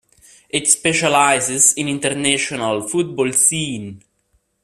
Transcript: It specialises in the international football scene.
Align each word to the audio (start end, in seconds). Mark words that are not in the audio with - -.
It 0.49 0.67
specialises 0.67 1.73
in 1.73 1.85
the 1.85 1.91
international 1.91 2.87
football 2.89 3.31
scene. 3.33 4.01